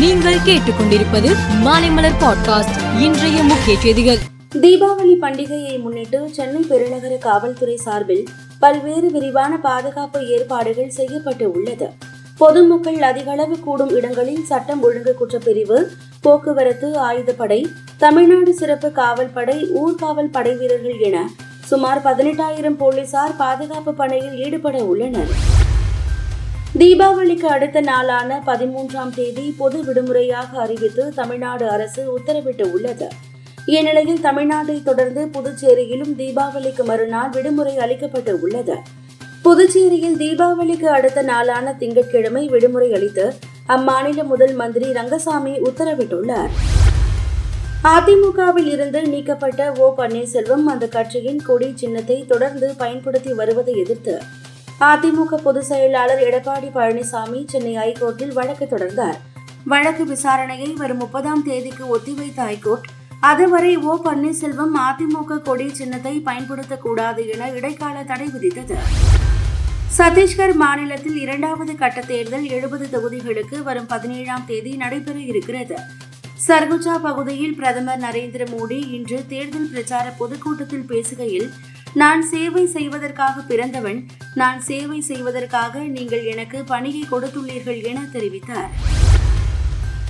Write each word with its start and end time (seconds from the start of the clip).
நீங்கள் 0.00 0.34
கேட்டுக்கொண்டிருப்பது 0.34 1.30
மாலைமலர் 1.64 2.16
பாட்காஸ்ட் 2.20 3.00
இன்றைய 3.00 3.42
முக்கிய 3.42 3.78
செய்திகள். 3.78 4.18
தீபாவளி 4.54 5.16
பண்டிகையை 5.20 5.80
முன்னிட்டு 5.80 6.28
சென்னை 6.32 6.64
பெருநகர 6.68 7.16
காவல்துறை 7.16 7.76
சார்பில் 7.76 8.26
பல்வேறு 8.58 9.10
விரிவான 9.10 9.58
பாதுகாப்பு 9.58 10.26
ஏற்பாடுகள் 10.26 10.88
செய்யப்பட்டு 10.88 11.52
உள்ளது. 11.52 11.90
பொதுமக்கள் 12.38 13.02
அதிகளவு 13.02 13.58
கூடும் 13.60 13.90
இடங்களில் 13.90 14.44
சட்டம் 14.44 14.82
ஒழுங்கு 14.82 15.16
குற்றப்பிரிவு 15.20 15.82
போக்குவரத்து 16.20 16.90
ஆயுதப்படை 16.90 17.66
தமிழ்நாடு 17.98 18.54
சிறப்பு 18.54 18.92
காவல் 18.92 19.32
படை 19.34 19.66
ஊர்காவல் 19.74 20.32
படை 20.32 20.54
வீரர்கள் 20.54 20.98
என 20.98 21.28
சுமார் 21.64 22.02
பதினெட்டாயிரம் 22.04 22.76
போலீசார் 22.76 23.36
பாதுகாப்பு 23.36 23.94
பணியில் 23.94 24.36
ஈடுபட 24.36 24.78
உள்ளனர். 24.78 25.58
தீபாவளிக்கு 26.78 27.46
அடுத்த 27.46 27.80
நாளான 27.80 28.42
பதிமூன்றாம் 28.46 29.14
தேதி 29.14 29.54
பொது 29.58 29.78
விடுமுறையாக 29.84 30.58
அறிவித்து 30.58 31.12
தமிழ்நாடு 31.14 31.68
அரசு 31.68 32.02
உத்தரவிட்டு 32.16 32.64
உள்ளது. 32.72 33.08
இந்நிலையில் 33.66 34.20
தமிழ்நாட்டை 34.22 34.82
தொடர்ந்து 34.82 35.22
புதுச்சேரியிலும் 35.26 36.12
தீபாவளிக்கு 36.20 36.84
மறுநாள் 36.84 37.30
விடுமுறை 37.30 37.76
அளிக்கப்பட்டு 37.76 38.40
உள்ளது. 38.40 38.76
புதுச்சேரியில் 39.42 40.16
தீபாவளிக்கு 40.16 40.84
அடுத்த 40.84 41.22
நாளான 41.22 41.72
திங்கட்கிழமை 41.72 42.48
விடுமுறை 42.48 42.92
அளித்து 42.92 43.32
அம்மாநில 43.68 44.22
முதல் 44.22 44.54
மந்திரி 44.54 44.92
ரங்கசாமி 44.92 45.54
உத்தரவிட்டுள்ளார். 45.58 46.52
அதிமுகவில் 47.94 48.70
இருந்து 48.72 49.02
நீக்கப்பட்ட 49.02 49.72
ஓ 49.72 49.94
பன்னீர்செல்வம் 49.96 50.64
அந்த 50.66 50.86
கட்சியின் 50.86 51.42
கொடி 51.42 51.72
சின்னத்தை 51.74 52.24
தொடர்ந்து 52.26 52.74
பயன்படுத்தி 52.78 53.32
வருவதை 53.32 53.74
எதிர்த்து 53.78 54.22
அதிமுக 54.88 55.36
பொதுச் 55.42 55.66
செயலாளர் 55.68 56.20
எடப்பாடி 56.26 56.68
பழனிசாமி 56.74 57.40
சென்னை 57.46 57.72
ஐகோர்ட்டில் 57.78 58.32
வழக்கு 58.32 58.66
தொடர்ந்தார். 58.66 59.16
வழக்கு 59.64 60.04
விசாரணையை 60.04 60.68
வரும் 60.74 60.96
முப்பதாம் 60.96 61.42
தேதிக்கு 61.48 61.84
ஒத்திவைத்த 61.96 62.40
ஐகோர்ட் 62.54 62.86
அதுவரை 63.20 63.72
ஓ 63.76 63.94
பன்னீர்செல்வம் 64.04 64.76
அதிமுக 64.88 65.38
கொடி 65.48 65.66
சின்னத்தை 65.78 66.14
பயன்படுத்தக்கூடாது 66.28 67.22
என 67.32 67.48
இடைக்கால 67.50 68.04
தடை 68.10 68.28
விதித்தது. 68.34 68.76
சத்தீஸ்கர் 69.98 70.54
மாநிலத்தில் 70.62 71.18
இரண்டாவது 71.24 71.74
கட்ட 71.82 72.00
தேர்தல் 72.00 72.46
எழுபது 72.58 72.86
தொகுதிகளுக்கு 72.94 73.58
வரும் 73.62 73.86
பதினேழாம் 73.86 74.46
தேதி 74.46 74.72
நடைபெற 74.76 75.18
இருக்கிறது. 75.32 75.76
சர்குஜா 76.46 76.94
பகுதியில் 77.08 77.54
பிரதமர் 77.54 78.02
நரேந்திர 78.06 78.42
மோடி 78.54 78.80
இன்று 78.96 79.20
தேர்தல் 79.26 79.70
பிரச்சார 79.74 80.06
பொதுக்கூட்டத்தில் 80.22 80.88
பேசுகையில் 80.92 81.48
நான் 81.94 82.22
சேவை 82.32 82.64
செய்வதற்காக 82.66 83.42
பிறந்தவன் 83.52 84.00
நான் 84.34 84.60
சேவை 84.60 85.00
செய்வதற்காக 85.00 85.78
நீங்கள் 85.78 86.22
எனக்கு 86.22 86.64
பணியை 86.64 87.04
கொடுத்துள்ளீர்கள் 87.10 87.82
என 87.82 88.00
தெரிவித்தார். 88.12 88.70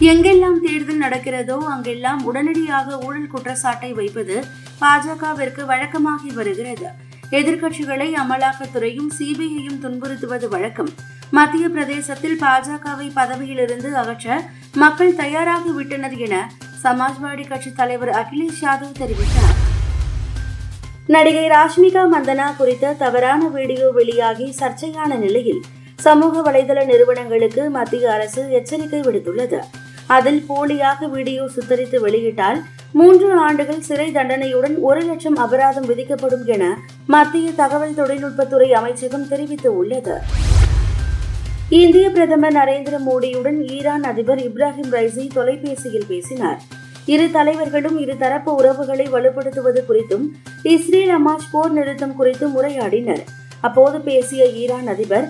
எங்கெல்லாம் 0.00 0.58
தேர்தல் 0.66 1.02
நடக்கிறதோ 1.02 1.56
அங்கெல்லாம் 1.58 2.24
உடனடியாக 2.24 2.98
ஊழல் 2.98 3.28
குற்றச்சாட்டை 3.28 3.92
வைப்பது 3.92 4.44
பாஜகவிற்கு 4.80 5.64
வழக்கமாகி 5.72 6.32
வருகிறது. 6.34 6.88
எதிர்க்கட்சிகளை 7.30 8.08
அமலாக்கத்துறையும் 8.22 9.10
சிபிஐயும் 9.18 9.80
துன்புறுத்துவது 9.84 10.48
வழக்கம். 10.48 10.92
மத்திய 11.30 11.68
பிரதேசத்தில் 11.68 12.38
பாஜகவை 12.40 13.10
பதவியிலிருந்து 13.14 13.96
அகற்ற 13.96 14.42
மக்கள் 14.74 15.14
தயாராகிவிட்டனர் 15.14 16.18
என 16.18 16.50
சமாஜ்வாடி 16.82 17.48
கட்சி 17.48 17.72
தலைவர் 17.72 18.08
அகிலேஷ் 18.08 18.62
யாதவ் 18.62 18.98
தெரிவித்தார். 19.02 19.69
நடிகை 21.14 21.44
ராஷ்மிகா 21.48 22.02
மந்தனா 22.12 22.56
குறித்த 22.56 22.90
தவறான 22.98 23.42
வீடியோ 23.54 23.86
வெளியாகி 23.96 24.44
சர்ச்சையான 24.58 25.16
நிலையில் 25.18 25.62
சமூக 25.98 26.42
வலைதள 26.46 26.84
நிறுவனங்களுக்கு 26.90 27.62
மத்திய 27.76 28.12
அரசு 28.12 28.42
எச்சரிக்கை 28.58 29.00
விடுத்துள்ளது. 29.00 29.58
அதில் 30.16 30.44
போலியாக 30.48 31.08
வீடியோ 31.14 31.42
சுத்தரித்து 31.54 31.98
வெளியிட்டால் 32.04 32.60
மூன்று 32.92 33.28
ஆண்டுகள் 33.46 33.80
சிறை 33.80 34.08
தண்டனையுடன் 34.12 34.76
ஒரு 34.80 35.00
லட்சம் 35.00 35.38
அபராதம் 35.44 35.88
விதிக்கப்படும் 35.90 36.44
என 36.46 36.64
மத்திய 37.06 37.50
தகவல் 37.62 37.96
தொழில்நுட்பத்துறை 38.00 38.68
அமைச்சகம் 38.80 39.26
தெரிவித்துள்ளது. 39.32 40.16
இந்திய 41.80 42.06
பிரதமர் 42.10 42.56
நரேந்திர 42.60 42.98
மோடியுடன் 43.08 43.58
ஈரான் 43.76 44.06
அதிபர் 44.12 44.42
இப்ராஹிம் 44.48 44.94
ரைசி 44.98 45.26
தொலைபேசியில் 45.38 46.08
பேசினார். 46.08 46.60
இரு 47.06 47.26
தலைவர்களும் 47.36 47.98
இருதரப்பு 48.04 48.50
உறவுகளை 48.60 49.08
வலுப்படுத்துவது 49.12 49.80
குறித்தும் 49.86 50.26
இஸ்ரேல் 50.64 51.12
அமாஷ் 51.16 51.50
போர் 51.50 51.70
நிறுத்தம் 51.72 52.16
குறித்து 52.16 52.46
உரையாடினர் 52.48 53.22
அப்போது 53.60 54.00
பேசிய 54.00 54.46
ஈரான் 54.62 54.86
அதிபர் 54.86 55.26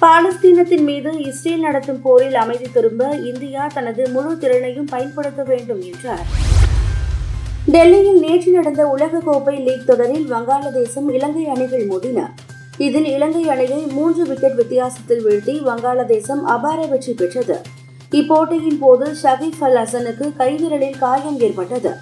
பாலஸ்தீனத்தின் 0.00 0.84
மீது 0.84 1.10
இஸ்ரேல் 1.20 1.60
நடத்தும் 1.60 2.00
போரில் 2.02 2.34
அமைதி 2.34 2.68
திரும்ப 2.72 3.10
இந்தியா 3.30 3.66
தனது 3.66 4.02
முழு 4.08 4.38
திறனையும் 4.38 4.84
பயன்படுத்த 4.84 5.42
வேண்டும் 5.42 5.82
என்றார். 5.90 6.24
டெல்லியில் 7.72 8.20
நேற்று 8.20 8.52
நடந்த 8.52 8.84
உலகக்கோப்பை 8.94 9.56
லீக் 9.66 9.88
தொடரில் 9.90 10.26
வங்காளதேசம் 10.32 11.08
இலங்கை 11.16 11.46
அணிகள் 11.46 11.86
மோதின. 11.86 12.28
இதில் 12.78 13.04
இலங்கை 13.04 13.48
அணியை 13.48 13.86
மூன்று 13.96 14.24
விக்கெட் 14.24 14.54
வித்தியாசத்தில் 14.54 15.24
வீழ்த்தி 15.26 15.54
வங்காளதேசம் 15.68 16.42
அபார 16.54 16.86
வெற்றி 16.86 17.12
பெற்றது. 17.12 17.58
இப்போட்டியின் 18.12 18.78
போது 18.78 19.06
ஷகீப் 19.22 19.62
அல் 19.68 19.78
ஹசனுக்கு 19.82 20.28
கைவிரலில் 20.40 20.98
காயம் 20.98 21.40
ஏற்பட்டது. 21.40 21.92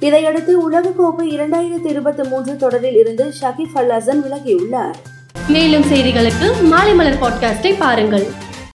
இதையடுத்து 0.00 0.70
உலகக்கோப்பை 0.70 1.22
இரண்டாயிரத்தி 1.22 1.86
இருபத்தி 1.86 2.22
மூன்று 2.22 2.56
தொடரில் 2.56 2.96
இருந்து 2.96 3.32
ஷகீப் 3.40 3.74
அல் 3.74 3.90
ஹசன் 3.90 4.22
விலகியுள்ளார். 4.26 4.94
மேலும் 5.48 5.82
செய்திகளுக்கு 5.82 6.62
மாலை 6.62 6.94
மலர் 6.94 7.20
பாட்காஸ்டை 7.20 7.74
பாருங்கள். 7.78 8.26